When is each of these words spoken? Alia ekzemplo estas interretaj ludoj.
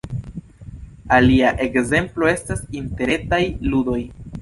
Alia 1.17 1.53
ekzemplo 1.67 2.33
estas 2.35 2.67
interretaj 2.83 3.45
ludoj. 3.73 4.05